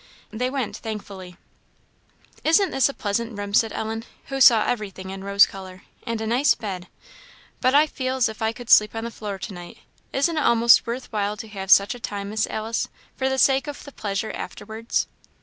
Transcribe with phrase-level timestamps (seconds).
[0.31, 1.37] They went thankfully.
[2.43, 6.25] "Isn't this a pleasant room?" said Ellen, who saw everything in rose colour; "and a
[6.25, 6.87] nice bed?
[7.59, 9.77] But I feel as if I could sleep on the floor to night.
[10.11, 13.67] Isn't it a'most worth while to have such a time, Miss Alice, for the sake
[13.67, 15.05] of the pleasure afterwards?"